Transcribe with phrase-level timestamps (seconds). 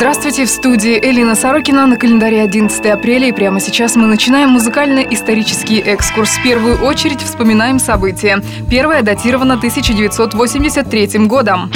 [0.00, 3.28] Здравствуйте, в студии Элина Сорокина на календаре 11 апреля.
[3.28, 6.38] И прямо сейчас мы начинаем музыкально-исторический экскурс.
[6.38, 8.42] В первую очередь вспоминаем события.
[8.70, 11.70] Первое датировано 1983 годом.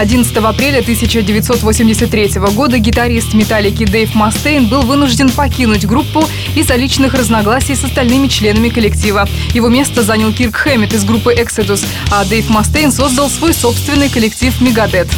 [0.00, 7.74] 11 апреля 1983 года гитарист «Металлики» Дэйв Мастейн был вынужден покинуть группу из-за личных разногласий
[7.74, 9.28] с остальными членами коллектива.
[9.52, 14.58] Его место занял Кирк Хэммит из группы Exodus, а Дэйв Мастейн создал свой собственный коллектив
[14.62, 15.08] «Мегадет».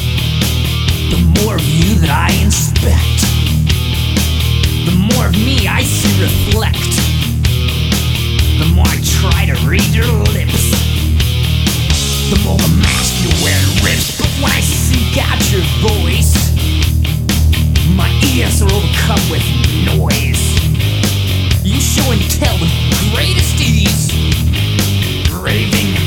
[12.33, 14.22] the more the mask you wear rips.
[14.43, 16.35] When I seek out your voice,
[17.95, 19.47] my ears are overcome with
[19.87, 20.43] noise.
[21.65, 22.73] You show and tell with
[23.15, 24.11] greatest ease,
[25.31, 26.02] raving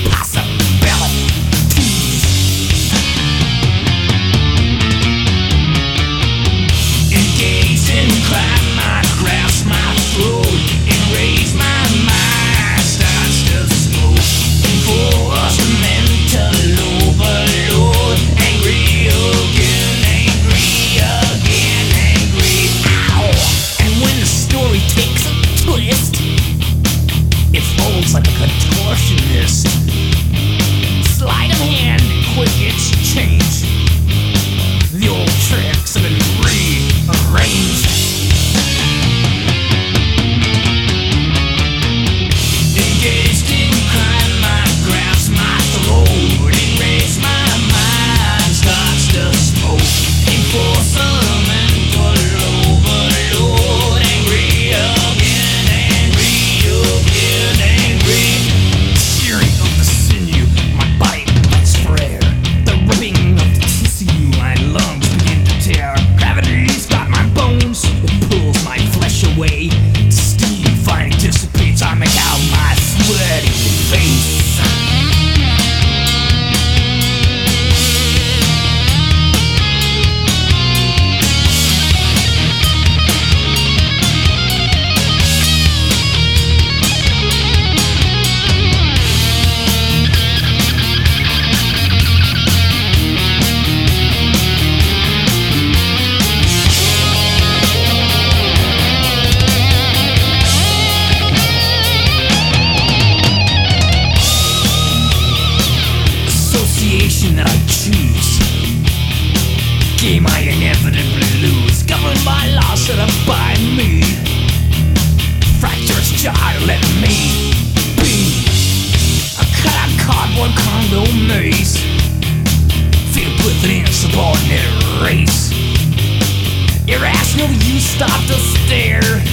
[127.95, 129.23] stop to stare.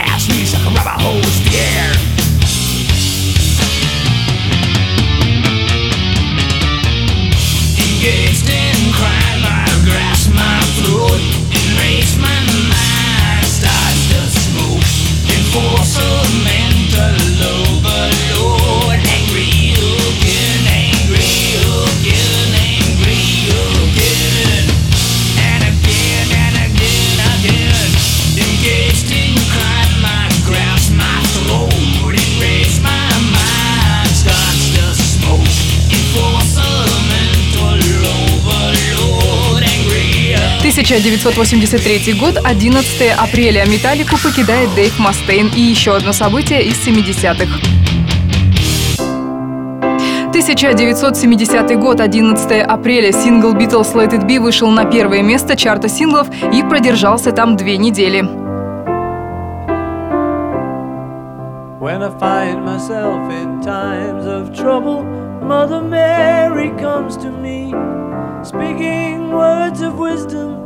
[0.00, 1.35] Ask me like a rubber hose
[40.76, 43.64] 1983 год, 11 апреля.
[43.64, 45.50] Металлику покидает Дэйв Мастейн.
[45.56, 47.46] И еще одно событие из 70-х.
[50.28, 53.10] 1970 год, 11 апреля.
[53.10, 57.78] Сингл Beatles Let It Be вышел на первое место чарта синглов и продержался там две
[57.78, 58.20] недели.
[61.80, 65.04] When I find myself in times of trouble,
[65.40, 67.72] Mother Mary comes to me,
[68.42, 70.65] speaking words of wisdom,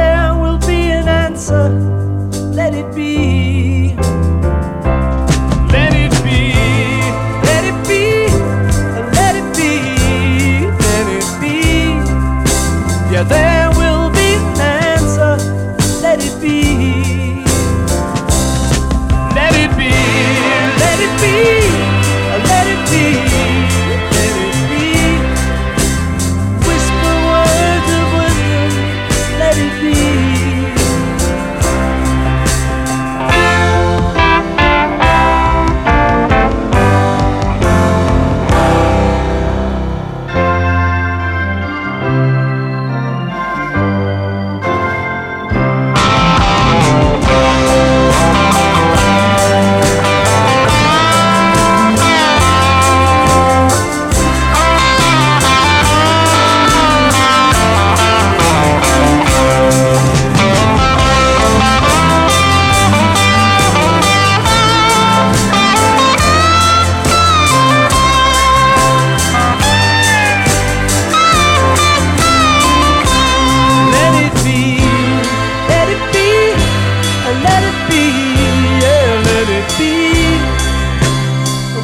[79.77, 80.21] be.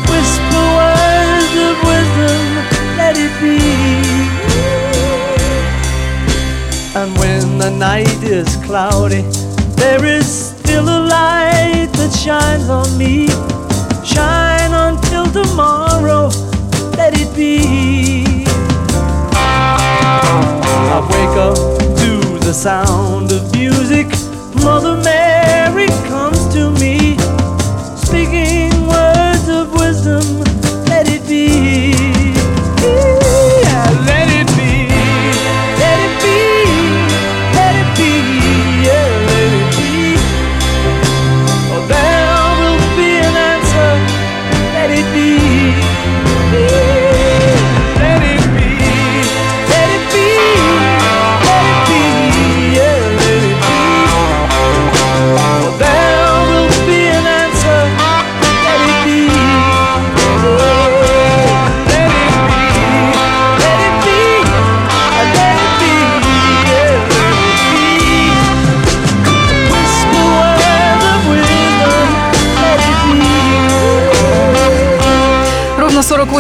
[0.10, 2.44] Whisper words of wisdom,
[2.98, 3.60] let it be.
[6.96, 9.22] And when the night is cloudy,
[9.76, 13.28] there is still a light that shines on me.
[14.04, 16.30] Shine until tomorrow,
[16.98, 18.46] let it be.
[20.96, 21.58] I wake up
[22.02, 22.12] to
[22.46, 24.17] the sound of music.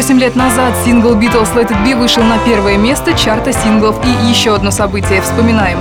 [0.08, 3.98] 8 лет назад сингл Beatles Let It Be вышел на первое место чарта синглов.
[4.06, 5.80] И еще одно событие вспоминаем.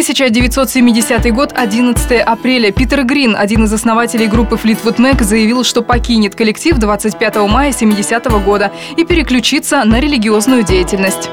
[0.00, 2.72] 1970 год, 11 апреля.
[2.72, 8.24] Питер Грин, один из основателей группы Fleetwood Mac, заявил, что покинет коллектив 25 мая 70
[8.42, 11.28] года и переключится на религиозную деятельность.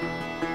[0.00, 0.47] you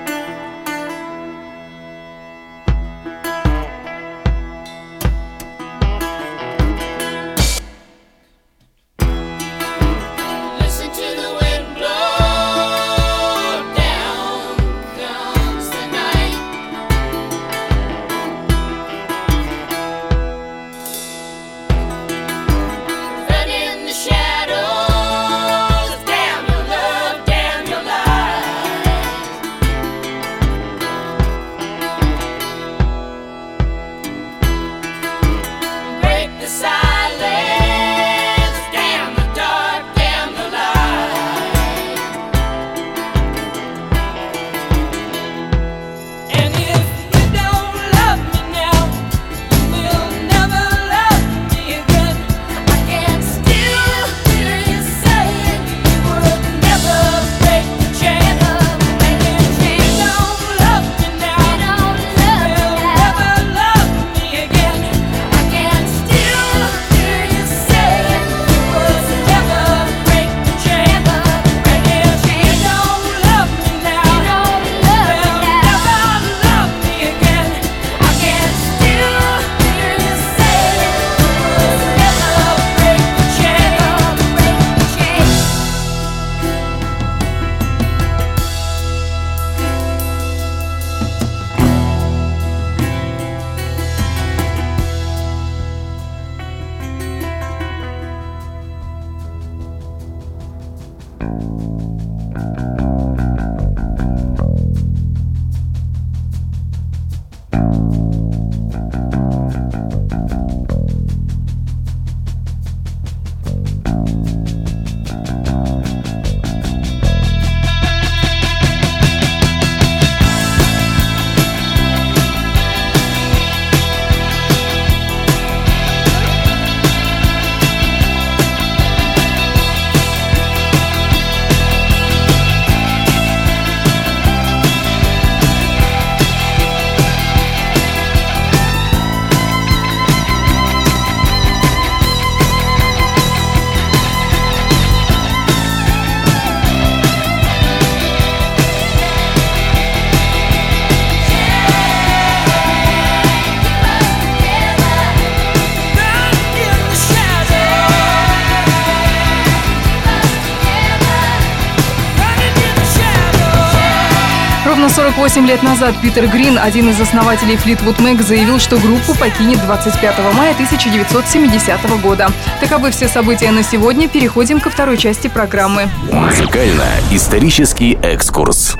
[164.83, 169.57] Ровно 48 лет назад Питер Грин, один из основателей Fleetwood Mac, заявил, что группу покинет
[169.65, 172.27] 25 мая 1970 года.
[172.59, 174.09] Таковы все события на сегодня.
[174.09, 175.87] Переходим ко второй части программы.
[176.11, 178.75] Музыкально-исторический экскурс.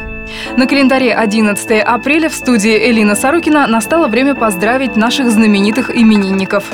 [0.57, 6.65] На календаре 11 апреля в студии Элина Сорокина настало время поздравить наших знаменитых именинников.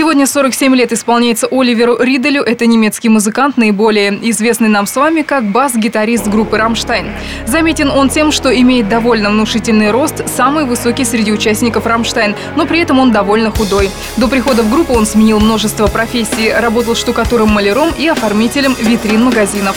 [0.00, 2.42] Сегодня 47 лет исполняется Оливеру Риделю.
[2.42, 7.08] Это немецкий музыкант, наиболее известный нам с вами как бас-гитарист группы «Рамштайн».
[7.46, 12.80] Заметен он тем, что имеет довольно внушительный рост, самый высокий среди участников «Рамштайн», но при
[12.80, 13.90] этом он довольно худой.
[14.16, 19.76] До прихода в группу он сменил множество профессий, работал штукатуром-маляром и оформителем витрин магазинов.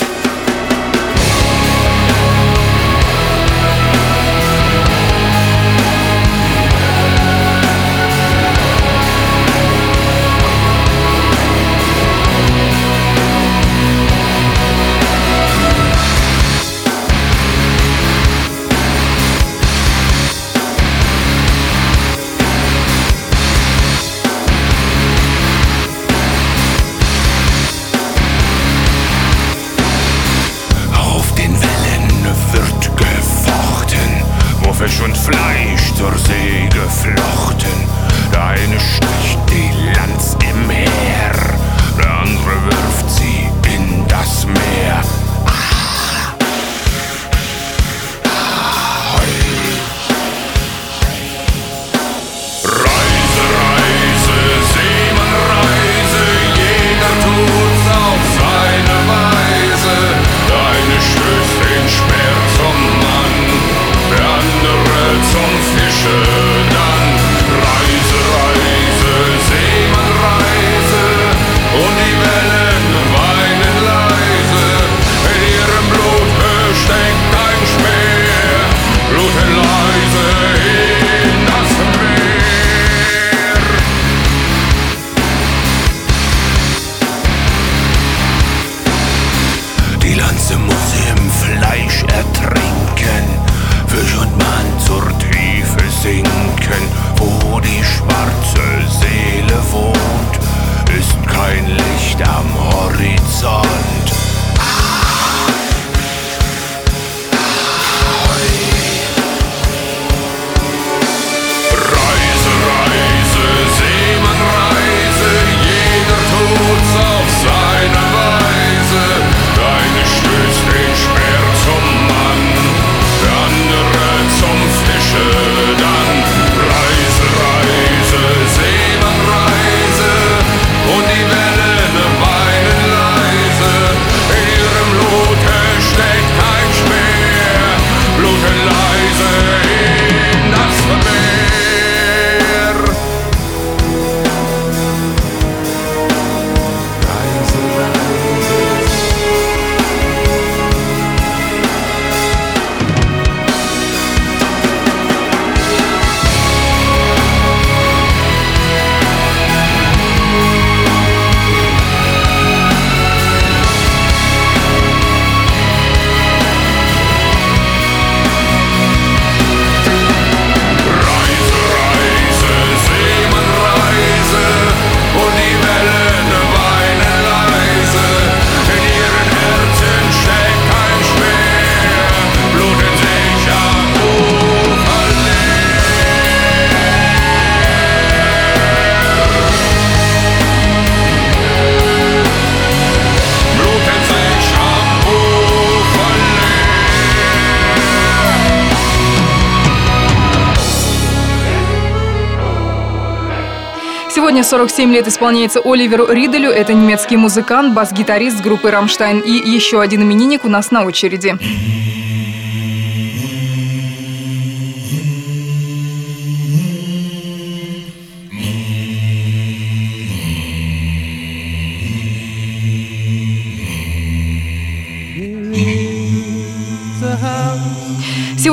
[204.15, 206.51] Сегодня 47 лет исполняется Оливеру Риделю.
[206.51, 209.21] Это немецкий музыкант, бас-гитарист группы «Рамштайн».
[209.21, 211.35] И еще один именинник у нас на очереди.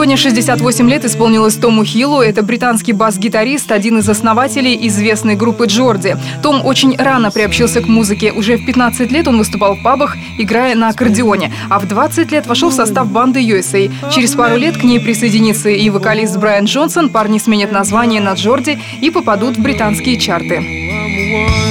[0.00, 2.22] Сегодня 68 лет исполнилось Тому Хиллу.
[2.22, 6.16] Это британский бас-гитарист, один из основателей известной группы Джорди.
[6.42, 8.32] Том очень рано приобщился к музыке.
[8.32, 11.52] Уже в 15 лет он выступал в пабах, играя на аккордеоне.
[11.68, 13.92] А в 20 лет вошел в состав банды USA.
[14.10, 17.10] Через пару лет к ней присоединится и вокалист Брайан Джонсон.
[17.10, 21.69] Парни сменят название на Джорди и попадут в британские чарты.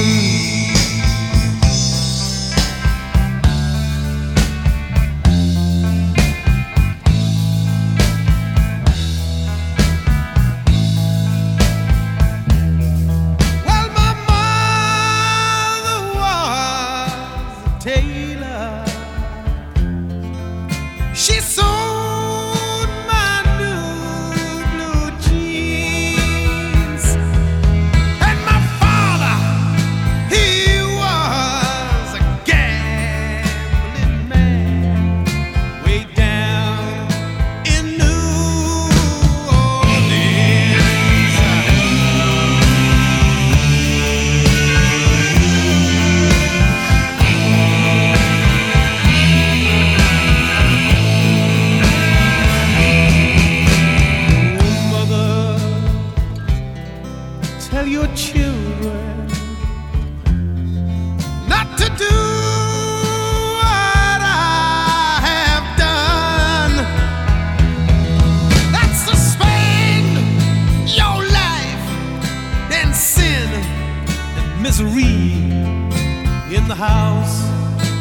[76.56, 77.44] In the house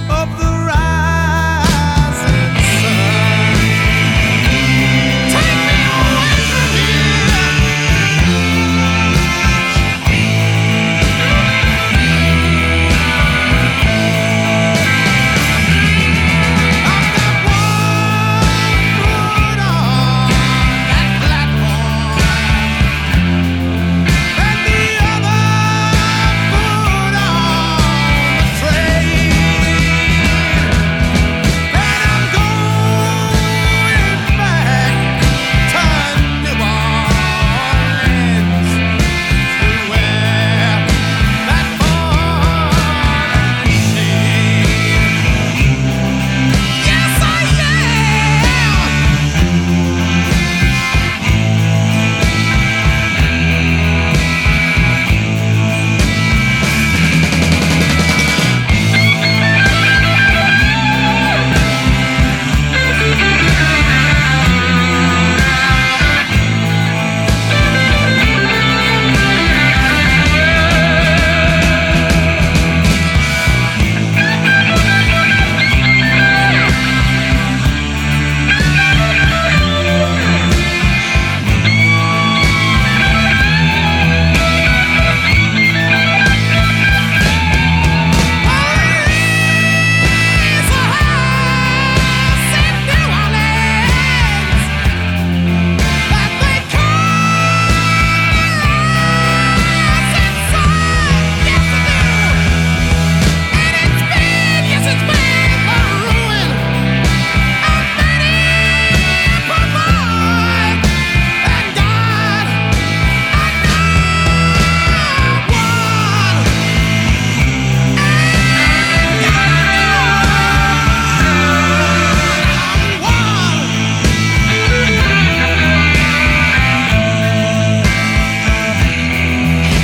[0.09, 0.58] of the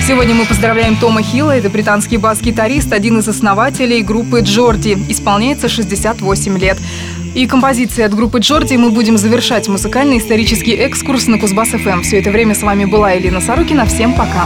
[0.08, 1.58] Сегодня мы поздравляем Тома Хилла.
[1.58, 4.96] Это британский бас-гитарист, один из основателей группы Джорди.
[5.10, 6.78] Исполняется 68 лет.
[7.34, 12.04] И композиции от группы Джорди мы будем завершать музыкальный исторический экскурс на Кузбасс ФМ.
[12.04, 13.88] Все это время с вами была Элина Сорокина.
[13.88, 14.46] Всем пока.